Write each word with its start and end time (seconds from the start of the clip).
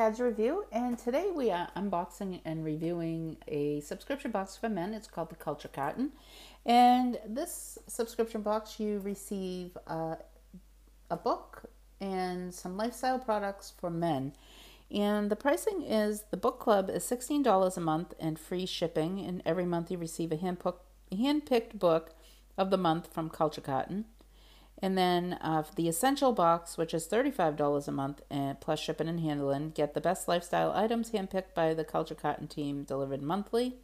Kads 0.00 0.18
Review, 0.18 0.64
and 0.72 0.98
today 0.98 1.30
we 1.30 1.50
are 1.50 1.68
unboxing 1.76 2.40
and 2.46 2.64
reviewing 2.64 3.36
a 3.46 3.80
subscription 3.80 4.30
box 4.30 4.56
for 4.56 4.70
men. 4.70 4.94
It's 4.94 5.06
called 5.06 5.28
the 5.28 5.34
Culture 5.34 5.68
Carton, 5.68 6.12
and 6.64 7.18
this 7.26 7.76
subscription 7.86 8.40
box 8.40 8.80
you 8.80 9.00
receive 9.00 9.76
uh, 9.86 10.14
a 11.10 11.16
book 11.18 11.64
and 12.00 12.54
some 12.54 12.78
lifestyle 12.78 13.18
products 13.18 13.74
for 13.78 13.90
men. 13.90 14.32
And 14.90 15.30
the 15.30 15.36
pricing 15.36 15.82
is 15.82 16.24
the 16.30 16.38
book 16.38 16.60
club 16.60 16.88
is 16.88 17.04
$16 17.04 17.76
a 17.76 17.80
month 17.80 18.14
and 18.18 18.38
free 18.38 18.64
shipping, 18.64 19.20
and 19.20 19.42
every 19.44 19.66
month 19.66 19.90
you 19.90 19.98
receive 19.98 20.32
a 20.32 20.36
hand-picked 21.14 21.78
book 21.78 22.14
of 22.56 22.70
the 22.70 22.78
month 22.78 23.12
from 23.12 23.28
Culture 23.28 23.60
Carton. 23.60 24.06
And 24.82 24.96
then 24.96 25.34
uh, 25.42 25.64
the 25.76 25.88
essential 25.88 26.32
box, 26.32 26.78
which 26.78 26.94
is 26.94 27.06
$35 27.06 27.86
a 27.86 27.92
month 27.92 28.22
and 28.30 28.58
plus 28.60 28.80
shipping 28.80 29.08
and 29.08 29.20
handling, 29.20 29.70
get 29.70 29.92
the 29.92 30.00
best 30.00 30.26
lifestyle 30.26 30.72
items 30.72 31.10
handpicked 31.10 31.54
by 31.54 31.74
the 31.74 31.84
Culture 31.84 32.14
Carton 32.14 32.48
team 32.48 32.84
delivered 32.84 33.22
monthly. 33.22 33.76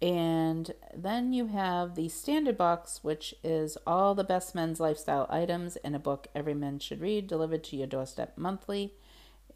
And 0.00 0.72
then 0.96 1.32
you 1.32 1.46
have 1.46 1.94
the 1.94 2.08
standard 2.08 2.56
box, 2.56 3.00
which 3.02 3.34
is 3.44 3.76
all 3.86 4.14
the 4.14 4.24
best 4.24 4.54
men's 4.54 4.80
lifestyle 4.80 5.26
items 5.30 5.76
in 5.76 5.94
a 5.94 6.00
book 6.00 6.26
every 6.34 6.54
man 6.54 6.78
should 6.80 7.00
read 7.00 7.26
delivered 7.26 7.62
to 7.64 7.76
your 7.76 7.86
doorstep 7.86 8.36
monthly. 8.36 8.94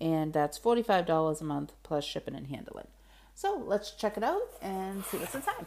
And 0.00 0.32
that's 0.32 0.58
$45 0.58 1.40
a 1.40 1.44
month 1.44 1.72
plus 1.82 2.04
shipping 2.04 2.34
and 2.34 2.46
handling. 2.48 2.86
So 3.34 3.62
let's 3.64 3.90
check 3.90 4.16
it 4.16 4.22
out 4.22 4.48
and 4.62 5.04
see 5.04 5.18
what's 5.18 5.34
inside. 5.34 5.66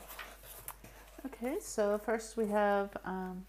Okay, 1.25 1.57
so 1.61 1.97
first 1.97 2.38
we 2.38 2.47
have 2.47 2.95
um, 3.03 3.45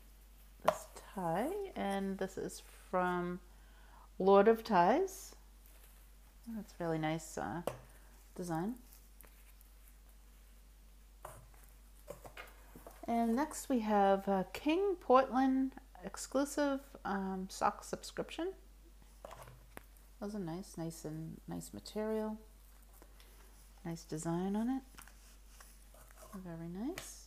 and 1.77 2.16
this 2.16 2.38
is 2.38 2.62
from 2.91 3.41
Lord 4.19 4.48
of 4.48 4.64
Ties. 4.64 5.34
That's 6.56 6.72
really 6.78 6.98
nice 6.98 7.36
uh, 7.36 7.61
design. 8.34 8.77
And 13.06 13.36
next 13.36 13.69
we 13.69 13.80
have 13.80 14.28
King 14.55 14.97
Portland 14.98 15.72
exclusive 16.05 16.80
um, 17.05 17.48
sock 17.50 17.84
subscription. 17.84 18.52
Those 20.20 20.34
are 20.34 20.39
nice, 20.39 20.78
nice 20.78 21.05
and 21.05 21.39
nice 21.47 21.73
material. 21.75 22.39
Nice 23.84 24.05
design 24.05 24.56
on 24.56 24.70
it. 24.70 24.83
Very 26.47 26.69
nice. 26.69 27.27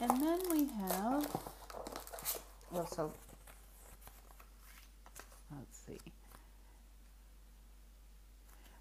And 0.00 0.10
then 0.22 0.38
we 0.50 0.66
have 0.88 1.26
well, 2.72 2.86
so 2.86 3.12
let's 5.54 5.78
see. 5.86 5.98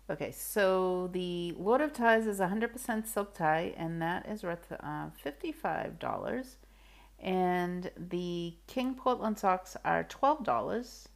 Okay, 0.09 0.31
so 0.31 1.09
the 1.13 1.53
Lord 1.57 1.81
of 1.81 1.93
Ties 1.93 2.27
is 2.27 2.39
100% 2.39 3.07
silk 3.07 3.33
tie, 3.33 3.73
and 3.77 4.01
that 4.01 4.27
is 4.27 4.43
worth 4.43 4.71
uh, 4.71 5.07
$55. 5.23 6.55
And 7.19 7.91
the 7.95 8.55
King 8.67 8.95
Portland 8.95 9.37
socks 9.39 9.77
are 9.85 10.03
$12. 10.03 11.07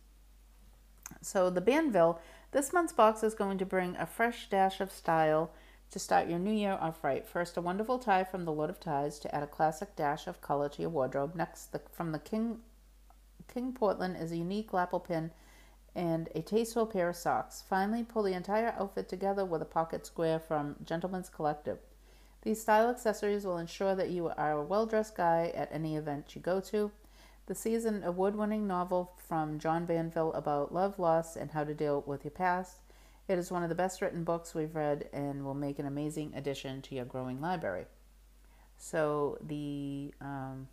So 1.21 1.49
the 1.49 1.61
Banville, 1.61 2.19
this 2.51 2.71
month's 2.71 2.93
box 2.93 3.23
is 3.23 3.33
going 3.33 3.57
to 3.57 3.65
bring 3.65 3.95
a 3.97 4.05
fresh 4.05 4.49
dash 4.49 4.79
of 4.79 4.91
style 4.91 5.51
to 5.95 5.99
start 5.99 6.27
your 6.27 6.39
new 6.39 6.51
year 6.51 6.77
off 6.81 7.05
right. 7.05 7.25
First, 7.25 7.55
a 7.55 7.61
wonderful 7.61 7.97
tie 7.97 8.25
from 8.25 8.43
the 8.43 8.51
Lord 8.51 8.69
of 8.69 8.81
Ties 8.81 9.17
to 9.19 9.33
add 9.33 9.43
a 9.43 9.47
classic 9.47 9.95
dash 9.95 10.27
of 10.27 10.41
color 10.41 10.67
to 10.67 10.81
your 10.81 10.89
wardrobe. 10.89 11.35
Next, 11.35 11.67
the, 11.67 11.79
from 11.93 12.11
the 12.11 12.19
King 12.19 12.57
King 13.47 13.71
Portland 13.71 14.17
is 14.17 14.33
a 14.33 14.35
unique 14.35 14.73
lapel 14.73 14.99
pin 14.99 15.31
and 15.95 16.27
a 16.35 16.41
tasteful 16.41 16.85
pair 16.85 17.07
of 17.07 17.15
socks. 17.15 17.63
Finally, 17.69 18.03
pull 18.03 18.23
the 18.23 18.33
entire 18.33 18.75
outfit 18.77 19.07
together 19.07 19.45
with 19.45 19.61
a 19.61 19.71
pocket 19.79 20.05
square 20.05 20.37
from 20.37 20.75
Gentleman's 20.83 21.29
Collective. 21.29 21.77
These 22.41 22.61
style 22.61 22.89
accessories 22.89 23.45
will 23.45 23.57
ensure 23.57 23.95
that 23.95 24.09
you 24.09 24.27
are 24.27 24.51
a 24.51 24.65
well-dressed 24.65 25.15
guy 25.15 25.53
at 25.55 25.71
any 25.71 25.95
event 25.95 26.35
you 26.35 26.41
go 26.41 26.59
to. 26.59 26.91
The 27.45 27.55
season 27.55 28.03
award-winning 28.03 28.67
novel 28.67 29.13
from 29.29 29.59
John 29.59 29.85
Banville 29.85 30.33
about 30.33 30.73
love, 30.73 30.99
loss, 30.99 31.37
and 31.37 31.51
how 31.51 31.63
to 31.63 31.73
deal 31.73 32.03
with 32.05 32.25
your 32.25 32.31
past 32.31 32.79
it 33.27 33.37
is 33.37 33.51
one 33.51 33.63
of 33.63 33.69
the 33.69 33.75
best 33.75 34.01
written 34.01 34.23
books 34.23 34.53
we've 34.53 34.75
read 34.75 35.09
and 35.13 35.43
will 35.43 35.53
make 35.55 35.79
an 35.79 35.85
amazing 35.85 36.33
addition 36.35 36.81
to 36.83 36.95
your 36.95 37.05
growing 37.05 37.41
library. 37.41 37.85
So 38.77 39.37
the 39.41 40.13
um, 40.21 40.67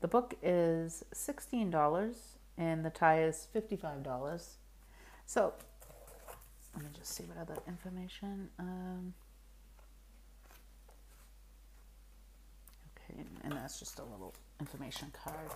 the 0.00 0.08
book 0.08 0.34
is 0.42 1.04
sixteen 1.12 1.70
dollars 1.70 2.36
and 2.58 2.84
the 2.84 2.90
tie 2.90 3.22
is 3.22 3.48
fifty 3.52 3.76
five 3.76 4.02
dollars. 4.02 4.56
So 5.24 5.54
let 6.74 6.84
me 6.84 6.90
just 6.98 7.14
see 7.14 7.24
what 7.24 7.38
other 7.38 7.60
information. 7.66 8.50
Um, 8.58 9.14
okay, 12.94 13.24
and 13.42 13.52
that's 13.52 13.78
just 13.78 13.98
a 13.98 14.04
little 14.04 14.34
information 14.60 15.12
card. 15.24 15.50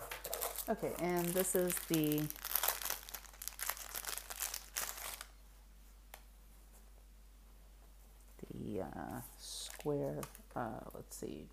Okay, 0.68 0.92
and 1.02 1.26
this 1.26 1.54
is 1.54 1.74
the 1.88 2.22
uh, 8.80 9.20
square, 9.38 10.20
uh, 10.56 10.80
let's 10.94 11.16
see. 11.16 11.46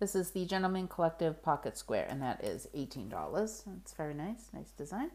This 0.00 0.14
is 0.14 0.32
the 0.32 0.44
Gentleman 0.44 0.88
Collective 0.88 1.42
Pocket 1.42 1.78
Square, 1.78 2.08
and 2.10 2.20
that 2.20 2.44
is 2.44 2.68
$18. 2.74 3.62
It's 3.80 3.92
very 3.94 4.14
nice, 4.14 4.48
nice 4.52 4.70
design. 4.76 5.10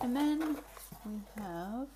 And 0.00 0.14
then 0.14 0.56
we 1.04 1.20
have 1.38 1.86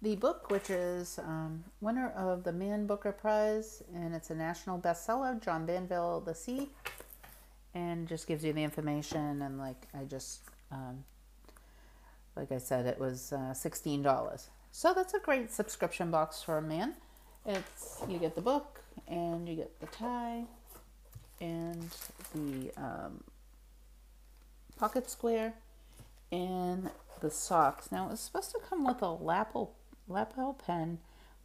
the 0.00 0.16
book, 0.16 0.50
which 0.50 0.70
is 0.70 1.18
um, 1.18 1.64
winner 1.80 2.10
of 2.16 2.44
the 2.44 2.52
Man 2.52 2.86
Booker 2.86 3.12
Prize, 3.12 3.82
and 3.94 4.14
it's 4.14 4.30
a 4.30 4.34
national 4.34 4.78
bestseller, 4.78 5.42
John 5.42 5.66
Banville, 5.66 6.20
The 6.24 6.34
Sea 6.34 6.70
and 7.74 8.08
just 8.08 8.26
gives 8.26 8.44
you 8.44 8.52
the 8.52 8.62
information 8.62 9.42
and 9.42 9.58
like 9.58 9.86
I 9.94 10.04
just 10.04 10.40
um, 10.70 11.04
like 12.36 12.52
I 12.52 12.58
said 12.58 12.86
it 12.86 12.98
was 12.98 13.32
uh, 13.32 13.52
$16 13.54 14.48
so 14.70 14.94
that's 14.94 15.14
a 15.14 15.18
great 15.18 15.50
subscription 15.50 16.10
box 16.10 16.42
for 16.42 16.58
a 16.58 16.62
man. 16.62 16.94
It's 17.46 18.02
you 18.08 18.18
get 18.18 18.34
the 18.34 18.40
book 18.40 18.80
and 19.06 19.48
you 19.48 19.56
get 19.56 19.80
the 19.80 19.86
tie 19.86 20.44
and 21.40 21.88
the 22.34 22.70
um, 22.76 23.24
pocket 24.76 25.10
square 25.10 25.54
and 26.30 26.90
the 27.20 27.30
socks. 27.30 27.90
Now 27.90 28.10
it's 28.12 28.20
supposed 28.20 28.50
to 28.52 28.60
come 28.68 28.84
with 28.84 29.02
a 29.02 29.08
lapel 29.08 29.72
lapel 30.06 30.54
pen 30.54 30.98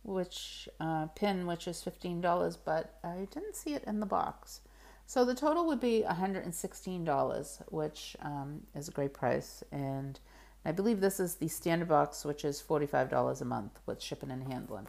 which 0.04 0.68
uh, 0.80 1.08
pin 1.08 1.46
which 1.46 1.68
is 1.68 1.84
$15 1.84 2.58
but 2.66 3.00
I 3.04 3.28
didn't 3.32 3.56
see 3.56 3.74
it 3.74 3.84
in 3.86 4.00
the 4.00 4.06
box 4.06 4.62
so 5.06 5.26
the 5.26 5.36
total 5.36 5.66
would 5.68 5.80
be 5.80 6.04
$116, 6.08 7.72
which 7.72 8.16
um, 8.22 8.62
is 8.76 8.88
a 8.88 8.92
great 8.92 9.14
price. 9.14 9.64
And 9.72 10.20
I 10.66 10.72
believe 10.72 11.02
this 11.02 11.20
is 11.20 11.36
the 11.36 11.48
standard 11.48 11.90
box, 11.90 12.24
which 12.26 12.46
is 12.46 12.64
$45 12.68 13.42
a 13.42 13.46
month 13.46 13.80
with 13.86 14.02
shipping 14.02 14.32
and 14.32 14.44
handling. 14.44 14.88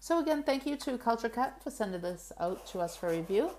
So 0.00 0.18
again, 0.18 0.42
thank 0.42 0.66
you 0.66 0.76
to 0.76 0.98
Culture 0.98 1.30
Cat 1.30 1.62
for 1.62 1.70
sending 1.70 2.02
this 2.02 2.30
out 2.38 2.66
to 2.68 2.80
us 2.80 2.94
for 2.94 3.08
review. 3.08 3.50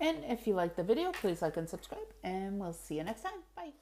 And 0.00 0.18
if 0.28 0.46
you 0.46 0.54
like 0.54 0.76
the 0.76 0.84
video, 0.84 1.10
please 1.12 1.42
like 1.42 1.56
and 1.56 1.68
subscribe, 1.68 2.06
and 2.22 2.58
we'll 2.58 2.72
see 2.72 2.96
you 2.96 3.04
next 3.04 3.22
time. 3.22 3.40
Bye. 3.56 3.78